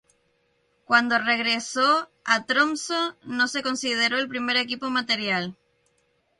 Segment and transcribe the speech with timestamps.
[0.85, 5.55] Cuando regresó a Tromsø, no se consideró el primer equipo material.